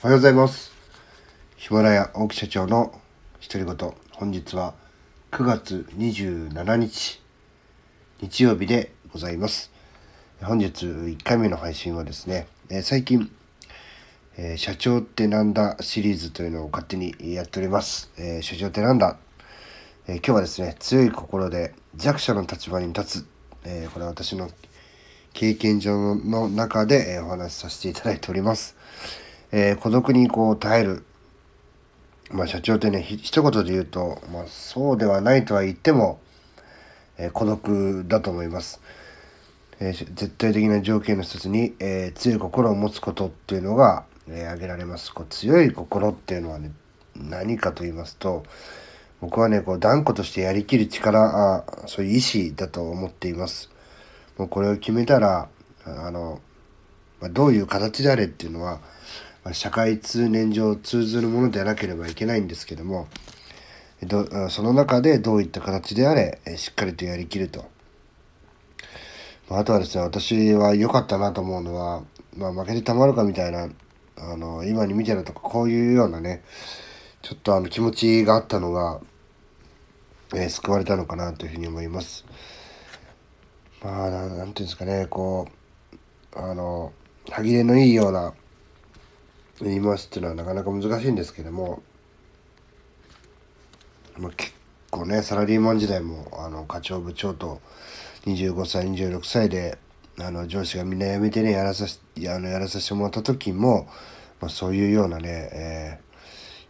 [0.00, 0.70] おはようございます。
[1.56, 3.00] ヒマラヤ大木社長の
[3.42, 3.94] 独り言。
[4.12, 4.74] 本日は
[5.32, 7.20] 9月27日、
[8.20, 9.72] 日曜日でございます。
[10.40, 13.28] 本日1回目の配信はですね、え最近、
[14.36, 18.12] え社長ってなんだシリーズというのを勝手にやっております。
[18.18, 19.16] えー社長ってなんだ、
[20.06, 23.26] え今日はですね、強い心で弱者の立場に立つ。
[23.64, 24.48] えこれは私の
[25.32, 28.76] 経験上の中で、えお話しさせていただいております。
[29.50, 31.04] えー孤独にこう耐える。
[32.30, 36.20] まあ社長ってね、一言で言うと、まあそうではないとは言っても、
[37.16, 38.80] えー孤独だと思います。
[39.80, 45.12] えー絶対的な条件の一つに、えー強い心を持つことっていうのが、えー挙げられます。
[45.14, 46.72] こう強い心っていうのはね、
[47.16, 48.44] 何かと言いますと、
[49.20, 53.70] 僕はね、こう断固としてやりきる力、あそういう意志だと思っています。
[54.36, 55.48] もうこれを決めたら、
[55.84, 56.40] あの、
[57.20, 58.80] まあ、どういう形であれっていうのは、
[59.52, 63.08] 社会通念上通ずるものでなければいけないんですけども、
[64.02, 67.66] どその中でどういった形であれ、しっかりとやりきると。
[69.48, 72.02] まああとはですね、私は良かったなと思うのは、
[72.36, 73.68] まあ、負けてたまるかみたいな、
[74.16, 76.42] あの、今に見てるとか、こういうようなね、
[77.22, 79.00] ちょっとあの気持ちがあったのが、
[80.34, 82.24] えー救われたのかなというふうに思います。
[83.82, 85.48] まあ、ななんていうんですかね、こ
[86.34, 86.92] う、あの、
[87.30, 88.34] 歯切れのいいような
[89.60, 91.82] 言い回しっていうのはなかなか難しいんですけども、
[94.16, 94.52] まあ、結
[94.90, 97.60] 構ね、サラリーマン時代も、あの、課長部長と
[98.26, 99.78] 25歳、26歳で、
[100.18, 103.88] あの、上司がみんな辞めてね、やらさし、やのやらさせてもらった時も、
[104.40, 106.08] まあ、そういうようなね、えー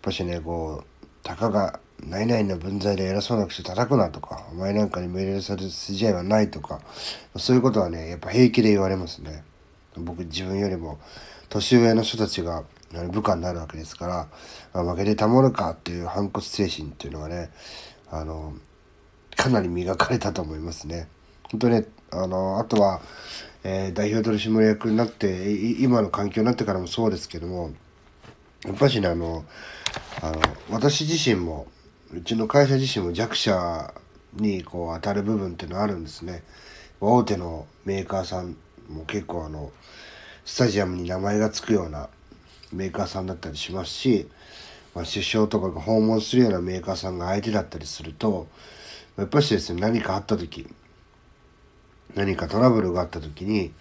[0.00, 6.80] やっぱしね、こう、たかが、何々の分際で偉そうな口叩くなとか、お前なんかに命令される筋合いはないとか、
[7.36, 9.44] そういうことはね、やっぱ平気で言われますね。
[9.96, 10.98] 僕自分よりも
[11.48, 12.64] 年上の人たちが
[13.12, 14.28] 部下になるわけですか
[14.72, 17.50] ら、負けてたまるかっていう反骨精神っていうのがね、
[18.10, 18.54] あの、
[19.36, 21.08] かなり磨かれたと思いますね。
[21.50, 23.00] 本当ね、あの、あとは、
[23.62, 27.72] えー代表取締役になって、今の環境になってからもそうですけども、
[28.64, 29.44] やっぱしね、あの、
[30.22, 30.40] あの、
[30.70, 31.66] 私自身も、
[32.12, 33.94] うちの会社自身も弱者
[34.34, 36.42] にこう当たる部分っていうのはあるんですね。
[37.00, 38.56] 大手のメーカーさん
[38.90, 39.72] もう結構あの、
[40.44, 42.08] スタジアムに名前が付くような
[42.72, 44.28] メーカーさんだったりしますし、
[44.94, 48.48] まあ、首相とかが訪問するようなメーカーさんが相手だったりすると、
[49.16, 50.66] やっぱしですね、何かあった時、
[52.14, 53.72] 何かトラブルがあった時に、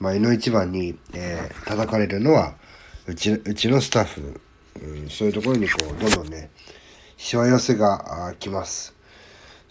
[0.00, 2.54] まあ、いの一番に、えー叩かれるのは
[3.06, 4.40] うちうちのスタッフ、
[4.82, 6.50] うん、そういうところにこうどんどんね
[7.16, 8.94] しわ寄せが来ます。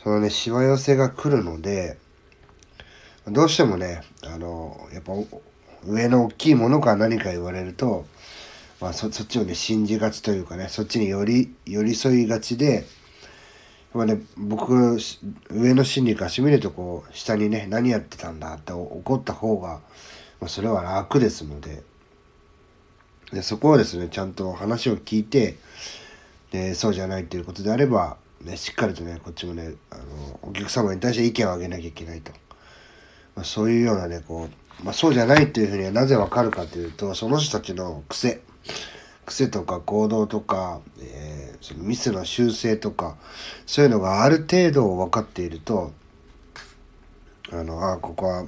[0.02, 1.98] そのねしわ寄せが来るので
[3.28, 5.14] どうしてもねあのやっぱ
[5.86, 8.06] 上の大きいものか何か言われると、
[8.82, 12.86] まあ、そそっちをね信じがちというかねそっちにより寄り添いがちで
[13.94, 14.98] まあね、僕
[15.52, 19.82] 上の心理からしみるとこう下にね何やってたんだって怒った方が、
[20.40, 21.84] まあ、それは楽ですので。
[23.34, 25.58] でそこはですねちゃんと話を聞いて
[26.52, 32.32] でそうじゃないということであれば、ね、しっかりとねこっちもねあのお客様に対して意見をあげなきゃいけないと、
[33.36, 34.50] まあ、そういうようなねこ
[34.82, 38.42] う、まあ、そうじゃないっていうふうにはなぜわかるかというとその人たちの癖
[39.26, 43.16] 癖とか行動とか、えーそのミスの修正とか
[43.66, 45.94] そういうのがある程度分かっていると
[47.54, 48.46] あのあここは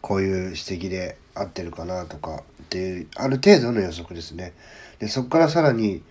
[0.00, 4.54] こういう指摘で合ってるかなとかっていうある程度の予測ですね。
[4.98, 6.02] でそこからさらに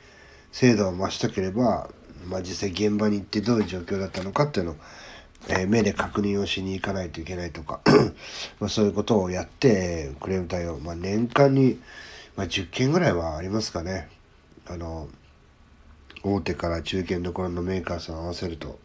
[0.52, 1.90] 精度を増したければ、
[2.28, 4.76] まあ、実際現場に行ってどういう状況だったのかっていうのを、
[5.50, 7.82] えー目で確認をしに行かないといけないとか
[8.60, 11.80] まあそういうことをやってクレーム対応、まあ、年間に、
[12.36, 14.10] まあ、10件ぐらいはありますかね。
[14.68, 15.08] あの
[16.24, 18.80] 大手から中堅どころのメーカーさんを合わせると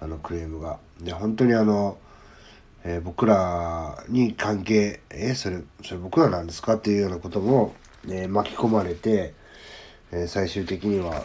[0.00, 1.98] あのクレームがで本当にあの、
[2.84, 7.74] えー僕らに関係えそれそれ僕らなんですかっていうようなことも、
[8.08, 9.34] えー巻き込まれて、
[10.10, 11.22] えー最終的には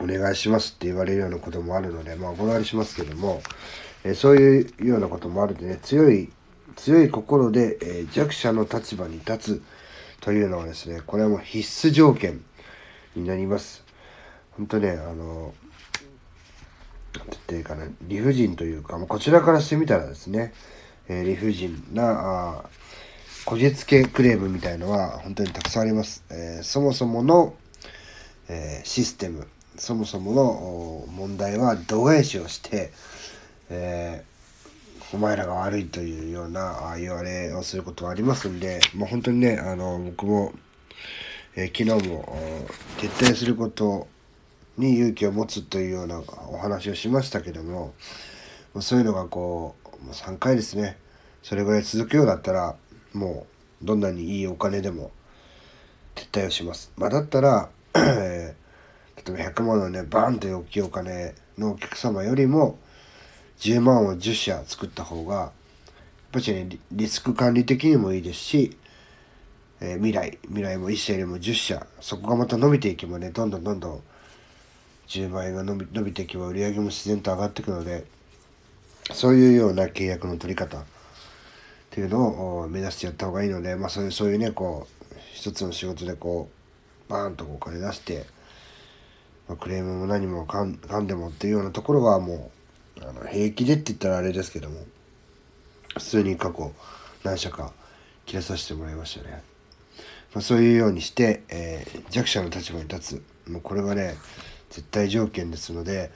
[0.00, 3.42] お願いしますって言われるようなこともあるのでまあお断りしますけども、
[4.04, 6.30] えそういうようなこともあるんでね強い
[6.76, 9.62] 強い心で、え弱者の立場に立つ
[10.20, 12.40] というのはですねこれはもう必須条件
[13.14, 13.84] になります。
[14.56, 15.54] 本当ね、あの、
[17.16, 20.52] なんて言っていいかな、理不尽というか、まあこちらからしてみたらですね、
[21.08, 22.64] え理不尽な、あ
[23.44, 26.24] こじつけクレームみたいのは本当にたくさんあります。
[26.30, 27.54] えーそもそもの、
[28.48, 29.46] えーシステム、
[29.80, 32.92] そもそもの問題は度外視をして、
[33.68, 34.30] えー
[35.12, 40.52] お前らが悪いというような言われをすることはありますんで、まあ、本当にね、あの、僕も、
[41.56, 42.24] えー、昨日も
[42.98, 44.06] 撤退すること
[44.80, 47.92] に勇気を持つというようなお話をしましたけども
[48.80, 50.96] そういうのがこうもう3回ですね
[51.42, 52.76] それぐらい続くようだったら
[53.12, 53.46] も
[53.82, 55.10] うどんなにいいお金でも
[56.14, 56.92] 撤退をします。
[56.96, 58.59] まあ、だったら、えー、
[59.34, 62.78] 例えば100万のねバーンという大きいお金のお客様よりも
[63.58, 65.50] 10万を10社作った方がやっ
[66.32, 68.76] ぱりねリスク管理的にもいいですし、
[69.80, 74.00] えー、未来未来も1社よりも10社そこがまた伸びていけばねどんどんどんどん
[75.08, 78.04] 10倍が伸び伸びていけば売り上げも自然と上がっていくので
[79.12, 80.82] そういうような契約の取り方っ
[81.90, 86.48] ていうのを目指してやった方がいいので、まあ、そういうそういうねこう一つの仕事でこ
[87.08, 88.24] うバーンとお金出して、
[89.50, 92.52] まあ、クレームも何もかんかんでもっていうようなところはも
[92.98, 94.76] うあの平気でって言ったらあれですけども
[95.98, 96.72] 普通に過去
[97.24, 97.72] 何社か
[98.26, 99.42] 切らさせてもらいましたね。
[100.32, 104.14] まあ、そういうようにして、えー、弱者の立場に立つもうこれがね
[104.70, 106.12] 絶対条件ですので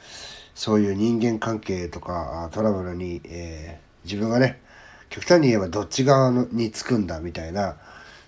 [0.54, 4.60] そういう人間関係とかトラブルに、えー、自分がね
[5.10, 7.78] 極端に言えばどっち側につくんだみたいな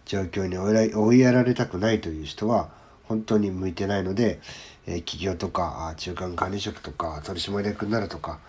[0.05, 0.59] 状況に
[0.93, 2.75] 追いやられたくないという人は
[3.09, 4.41] 本当に向いてないので、
[4.87, 8.41] えー、企業とか中間管理職とか取締役になるとか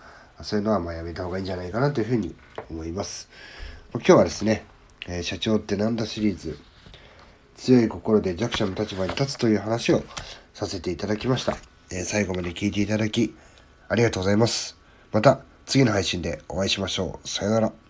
[0.42, 2.34] そういうのはまあやめた方がいいんじゃないかなというふうに
[2.70, 3.28] 思います。
[3.94, 4.64] 今日はですね、
[5.08, 6.58] え、社長ってなんだシリーズ
[7.56, 10.02] 強い心で弱者の立場に立つという話を
[10.54, 11.56] させていただきました。
[11.90, 13.34] え、最後まで聞いていただき
[13.88, 14.76] ありがとうございます。
[15.12, 17.28] また次の配信でお会いしましょう。
[17.28, 17.87] さよなら。